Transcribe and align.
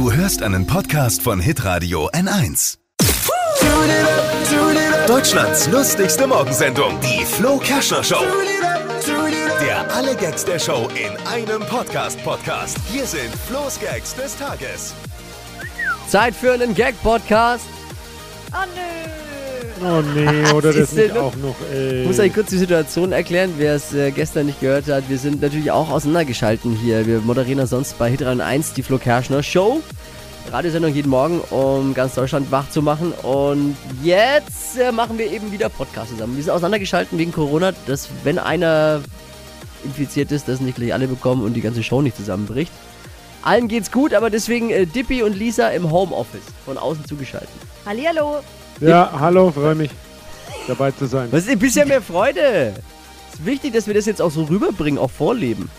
Du 0.00 0.10
hörst 0.10 0.42
einen 0.42 0.66
Podcast 0.66 1.20
von 1.20 1.40
Hitradio 1.40 2.08
N1. 2.12 2.78
Deutschlands 5.06 5.68
lustigste 5.68 6.26
Morgensendung, 6.26 6.98
die 7.02 7.22
Flo 7.26 7.58
Kerschner 7.58 8.02
Show. 8.02 8.24
Der 9.60 9.94
alle 9.94 10.16
Gags 10.16 10.46
der 10.46 10.58
Show 10.58 10.88
in 10.94 11.14
einem 11.26 11.60
Podcast-Podcast. 11.60 12.78
Hier 12.90 13.04
sind 13.04 13.30
Flo's 13.46 13.78
Gags 13.78 14.14
des 14.14 14.38
Tages. 14.38 14.94
Zeit 16.08 16.34
für 16.34 16.54
einen 16.54 16.74
Gag-Podcast. 16.74 17.66
Oh 18.54 18.64
nö. 18.74 18.89
Oh 19.82 20.02
nee, 20.14 20.52
oder 20.52 20.68
das 20.72 20.76
ist 20.76 20.96
nicht 20.96 21.16
auch 21.16 21.34
noch, 21.36 21.56
ey. 21.72 22.02
Ich 22.02 22.06
muss 22.06 22.18
euch 22.18 22.34
kurz 22.34 22.50
die 22.50 22.58
Situation 22.58 23.12
erklären, 23.12 23.54
wer 23.56 23.74
es 23.74 23.94
äh, 23.94 24.10
gestern 24.10 24.46
nicht 24.46 24.60
gehört 24.60 24.88
hat. 24.88 25.08
Wir 25.08 25.18
sind 25.18 25.40
natürlich 25.40 25.70
auch 25.70 25.90
auseinandergeschalten 25.90 26.76
hier. 26.76 27.06
Wir 27.06 27.20
moderieren 27.20 27.58
ja 27.58 27.66
sonst 27.66 27.98
bei 27.98 28.10
Hit 28.10 28.22
1 28.22 28.74
die 28.74 28.82
Flo 28.82 28.98
Kerschner 28.98 29.42
Show. 29.42 29.80
Radiosendung 30.50 30.92
jeden 30.92 31.10
Morgen, 31.10 31.40
um 31.50 31.94
ganz 31.94 32.14
Deutschland 32.14 32.50
wach 32.50 32.68
zu 32.70 32.82
machen. 32.82 33.12
Und 33.22 33.76
jetzt 34.02 34.78
äh, 34.78 34.92
machen 34.92 35.16
wir 35.16 35.30
eben 35.30 35.52
wieder 35.52 35.68
Podcast 35.68 36.10
zusammen. 36.10 36.36
Wir 36.36 36.42
sind 36.42 36.52
auseinandergeschalten 36.52 37.18
wegen 37.18 37.32
Corona, 37.32 37.72
dass 37.86 38.08
wenn 38.24 38.38
einer 38.38 39.00
infiziert 39.84 40.32
ist, 40.32 40.48
das 40.48 40.60
nicht 40.60 40.76
gleich 40.76 40.92
alle 40.92 41.08
bekommen 41.08 41.42
und 41.42 41.54
die 41.54 41.60
ganze 41.60 41.82
Show 41.82 42.02
nicht 42.02 42.16
zusammenbricht. 42.16 42.72
Allen 43.42 43.68
geht's 43.68 43.90
gut, 43.90 44.12
aber 44.12 44.28
deswegen 44.28 44.70
äh, 44.70 44.86
Dippy 44.86 45.22
und 45.22 45.34
Lisa 45.34 45.68
im 45.68 45.90
Homeoffice 45.90 46.42
von 46.66 46.76
außen 46.76 47.06
zugeschaltet. 47.06 47.48
Hallihallo. 47.86 48.40
Ja, 48.80 49.12
hallo, 49.18 49.50
freue 49.50 49.74
mich, 49.74 49.90
dabei 50.66 50.90
zu 50.90 51.06
sein. 51.06 51.28
Was 51.30 51.42
ist 51.42 51.50
ein 51.50 51.58
bisschen 51.58 51.86
mehr 51.88 52.00
Freude? 52.00 52.74
Es 53.28 53.38
ist 53.38 53.46
wichtig, 53.46 53.74
dass 53.74 53.86
wir 53.86 53.94
das 53.94 54.06
jetzt 54.06 54.22
auch 54.22 54.30
so 54.30 54.44
rüberbringen, 54.44 54.98
auch 54.98 55.10
vorleben. 55.10 55.70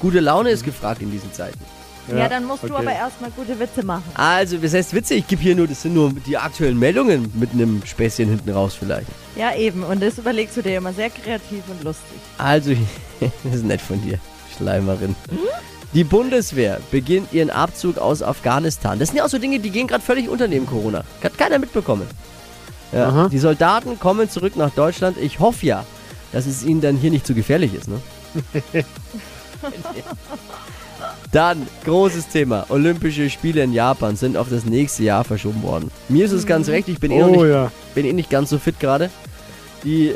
Gute 0.00 0.20
Laune 0.20 0.50
ist 0.50 0.64
gefragt 0.64 1.00
in 1.00 1.10
diesen 1.10 1.32
Zeiten. 1.32 1.60
Ja, 2.08 2.28
dann 2.28 2.44
musst 2.44 2.62
du 2.62 2.68
okay. 2.68 2.76
aber 2.78 2.92
erstmal 2.92 3.30
gute 3.30 3.58
Witze 3.58 3.84
machen. 3.84 4.04
Also, 4.14 4.58
das 4.58 4.74
heißt 4.74 4.94
Witze, 4.94 5.14
ich 5.14 5.26
gebe 5.26 5.42
hier 5.42 5.56
nur, 5.56 5.66
das 5.66 5.82
sind 5.82 5.94
nur 5.94 6.12
die 6.12 6.36
aktuellen 6.36 6.78
Meldungen 6.78 7.32
mit 7.34 7.52
einem 7.52 7.82
Späßchen 7.84 8.28
hinten 8.28 8.50
raus 8.50 8.76
vielleicht. 8.78 9.08
Ja, 9.34 9.54
eben. 9.54 9.82
Und 9.82 10.02
das 10.02 10.18
überlegst 10.18 10.56
du 10.56 10.62
dir 10.62 10.76
immer 10.76 10.92
sehr 10.92 11.10
kreativ 11.10 11.62
und 11.68 11.82
lustig. 11.82 12.18
Also, 12.38 12.74
das 13.20 13.54
ist 13.54 13.64
nett 13.64 13.80
von 13.80 14.00
dir, 14.02 14.18
Schleimerin. 14.56 15.16
Die 15.92 16.04
Bundeswehr 16.04 16.80
beginnt 16.90 17.32
ihren 17.32 17.50
Abzug 17.50 17.98
aus 17.98 18.22
Afghanistan. 18.22 18.98
Das 18.98 19.08
sind 19.08 19.18
ja 19.18 19.24
auch 19.24 19.28
so 19.28 19.38
Dinge, 19.38 19.60
die 19.60 19.70
gehen 19.70 19.86
gerade 19.86 20.02
völlig 20.02 20.28
unter 20.28 20.48
neben 20.48 20.66
Corona. 20.66 21.04
Hat 21.22 21.38
keiner 21.38 21.58
mitbekommen. 21.58 22.06
Ja, 22.92 23.28
die 23.28 23.38
Soldaten 23.38 23.98
kommen 23.98 24.30
zurück 24.30 24.56
nach 24.56 24.70
Deutschland. 24.70 25.16
Ich 25.18 25.40
hoffe 25.40 25.66
ja, 25.66 25.84
dass 26.32 26.46
es 26.46 26.64
ihnen 26.64 26.80
dann 26.80 26.96
hier 26.96 27.10
nicht 27.10 27.26
zu 27.26 27.34
gefährlich 27.34 27.74
ist. 27.74 27.88
Ne? 27.88 28.00
dann, 31.32 31.66
großes 31.84 32.28
Thema. 32.28 32.66
Olympische 32.68 33.28
Spiele 33.30 33.62
in 33.62 33.72
Japan 33.72 34.16
sind 34.16 34.36
auf 34.36 34.48
das 34.48 34.64
nächste 34.64 35.02
Jahr 35.02 35.24
verschoben 35.24 35.62
worden. 35.62 35.90
Mir 36.08 36.24
ist 36.24 36.32
es 36.32 36.46
ganz 36.46 36.68
recht, 36.68 36.88
ich 36.88 37.00
bin 37.00 37.10
eh, 37.10 37.20
noch 37.20 37.28
Oh 37.28 37.42
nicht, 37.42 37.52
ja. 37.52 37.72
bin 37.94 38.06
eh 38.06 38.12
nicht 38.12 38.30
ganz 38.30 38.50
so 38.50 38.58
fit 38.58 38.78
gerade. 38.80 39.10
Die, 39.84 40.12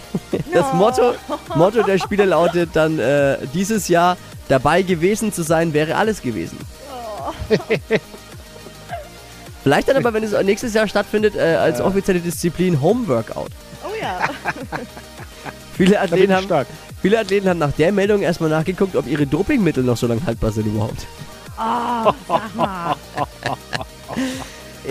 das 0.52 0.72
Motto, 0.74 1.14
Motto 1.54 1.82
der 1.82 1.98
Spiele 1.98 2.24
lautet 2.24 2.70
dann 2.74 2.98
äh, 2.98 3.38
dieses 3.52 3.88
Jahr 3.88 4.16
dabei 4.48 4.82
gewesen 4.82 5.32
zu 5.32 5.42
sein 5.42 5.72
wäre 5.72 5.96
alles 5.96 6.22
gewesen. 6.22 6.58
Vielleicht 9.62 9.88
dann 9.88 9.96
aber, 9.96 10.12
wenn 10.12 10.24
es 10.24 10.32
nächstes 10.44 10.74
Jahr 10.74 10.88
stattfindet, 10.88 11.36
äh, 11.36 11.56
als 11.56 11.80
offizielle 11.80 12.20
Disziplin 12.20 12.80
Home 12.80 13.06
Workout. 13.08 13.50
Oh 13.84 13.92
ja. 14.00 14.20
Viele 15.76 16.00
Athleten, 16.00 16.34
haben, 16.34 16.66
viele 17.00 17.18
Athleten 17.18 17.48
haben 17.48 17.58
nach 17.58 17.72
der 17.72 17.92
Meldung 17.92 18.20
erstmal 18.20 18.50
nachgeguckt, 18.50 18.94
ob 18.94 19.06
ihre 19.06 19.26
Dopingmittel 19.26 19.82
noch 19.82 19.96
so 19.96 20.06
lange 20.06 20.24
haltbar 20.26 20.52
sind 20.52 20.66
überhaupt. 20.66 21.06
Oh, 21.58 22.12
sag 22.28 22.54
mal. 22.54 22.81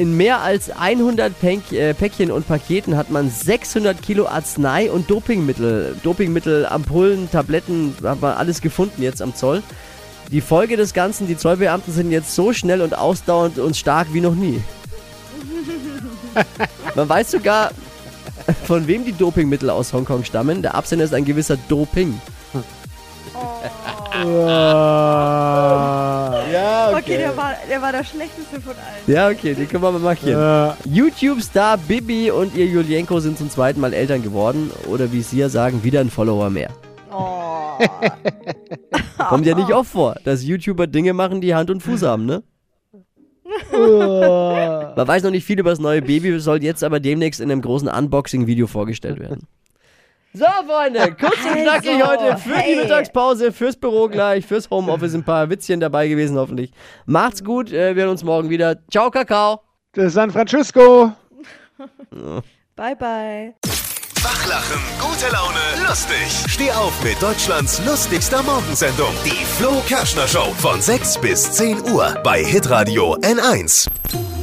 In 0.02 0.18
mehr 0.18 0.42
als 0.42 0.72
100 0.72 1.40
Päck, 1.40 1.72
äh, 1.72 1.94
Päckchen 1.94 2.32
und 2.32 2.48
Paketen 2.48 2.98
hat 2.98 3.12
man 3.12 3.30
600 3.30 4.02
Kilo 4.02 4.26
Arznei 4.26 4.90
und 4.90 5.12
Dopingmittel. 5.12 5.96
Dopingmittel, 6.02 6.66
Ampullen, 6.66 7.30
Tabletten, 7.30 7.96
hat 8.04 8.20
man 8.20 8.34
alles 8.34 8.62
gefunden 8.62 9.04
jetzt 9.04 9.22
am 9.22 9.36
Zoll. 9.36 9.62
Die 10.32 10.42
Folge 10.42 10.76
des 10.76 10.96
Ganzen, 10.96 11.28
die 11.28 11.38
Zollbeamten 11.38 11.94
sind 11.94 12.10
jetzt 12.10 12.34
so 12.34 12.52
schnell 12.52 12.82
und 12.82 12.98
ausdauernd 12.98 13.60
und 13.60 13.78
stark 13.78 14.08
wie 14.12 14.22
noch 14.22 14.34
nie. 14.34 14.64
Man 16.96 17.08
weiß 17.08 17.30
sogar, 17.30 17.70
von 18.66 18.88
wem 18.88 19.06
die 19.06 19.14
Dopingmittel 19.14 19.70
aus 19.70 19.94
Hongkong 19.94 20.24
stammen. 20.24 20.64
Der 20.64 20.74
Absender 20.74 21.06
ist 21.06 21.14
ein 21.14 21.26
gewisser 21.26 21.58
Doping. 21.70 22.20
Ah. 24.16 25.91
Okay, 27.02 27.18
der 27.18 27.36
war, 27.36 27.54
der 27.68 27.82
war 27.82 27.92
der 27.92 28.04
schlechteste 28.04 28.62
von 28.62 28.74
allen. 28.74 29.04
Ja, 29.08 29.30
okay, 29.30 29.56
den 29.56 29.68
können 29.68 29.82
wir 29.82 29.92
mal 29.92 30.00
markieren. 30.00 30.40
Ja. 30.40 30.78
YouTube-Star 30.86 31.78
Bibi 31.78 32.30
und 32.30 32.56
ihr 32.56 32.68
Julienko 32.68 33.20
sind 33.20 33.40
zum 33.40 33.50
zweiten 33.50 33.80
Mal 33.80 33.94
Eltern 33.94 34.22
geworden. 34.22 34.70
Oder 34.88 35.12
wie 35.12 35.22
sie 35.22 35.40
ja 35.40 35.50
sagen, 35.50 35.84
wieder 35.84 36.00
ein 36.00 36.12
Follower 36.12 36.50
mehr. 36.52 36.70
Oh. 37.12 37.80
Kommt 39.30 39.48
ja 39.48 39.56
nicht 39.56 39.74
oft 39.74 39.90
vor, 39.90 40.16
dass 40.24 40.44
YouTuber 40.44 40.86
Dinge 40.86 41.14
machen, 41.14 41.42
die 41.42 41.56
Hand 41.56 41.72
und 41.72 41.82
Fuß 41.82 42.04
haben, 42.04 42.26
ne? 42.26 42.44
Man 43.72 45.08
weiß 45.08 45.24
noch 45.24 45.32
nicht 45.32 45.46
viel 45.46 45.60
über 45.60 45.72
das 45.72 45.80
neue 45.80 46.02
Baby, 46.02 46.40
soll 46.40 46.64
jetzt 46.64 46.84
aber 46.84 47.00
demnächst 47.00 47.42
in 47.42 47.52
einem 47.52 47.62
großen 47.62 47.88
Unboxing-Video 47.88 48.68
vorgestellt 48.68 49.20
werden. 49.20 49.48
So, 50.34 50.46
Freunde, 50.66 51.14
kurz 51.20 51.36
und 51.44 51.50
Also, 51.50 51.62
knackig 51.62 52.04
heute 52.06 52.38
für 52.38 52.50
die 52.50 52.56
hey. 52.56 52.76
Mittagspause, 52.78 53.52
fürs 53.52 53.76
Büro 53.76 54.08
gleich, 54.08 54.46
fürs 54.46 54.70
Homeoffice 54.70 55.14
ein 55.14 55.26
paar 55.26 55.50
Witzchen 55.50 55.82
dabei 55.82 56.08
gewesen, 56.08 56.38
hoffentlich. 56.38 56.72
Macht's 57.06 57.44
gut, 57.44 57.72
äh, 57.72 57.96
wir 57.96 58.04
hören 58.04 58.12
uns 58.12 58.24
morgen 58.24 58.50
wieder. 58.50 58.78
Ciao, 58.90 59.12
Kakao. 59.12 59.62
San 59.94 60.32
Francisco. 60.32 61.12
Bye, 62.78 62.96
bye. 62.96 63.56
Wachlachen, 64.24 64.80
gute 65.02 65.34
Laune, 65.34 65.88
lustig. 65.88 66.18
Steh 66.48 66.72
auf 66.72 66.94
mit 67.04 67.22
Deutschlands 67.22 67.82
lustigster 67.86 68.42
Morgensendung, 68.44 69.14
die 69.26 69.44
Flo 69.46 69.82
Kerschner 69.88 70.28
Show. 70.28 70.54
Von 70.60 70.82
6 70.82 71.20
bis 71.20 71.52
10 71.52 71.92
Uhr 71.92 72.18
bei 72.24 72.42
Hitradio 72.44 73.16
N1. 73.18 73.90